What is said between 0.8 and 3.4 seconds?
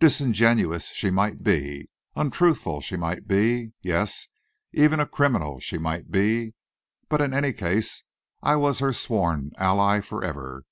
she might be, untruthful she might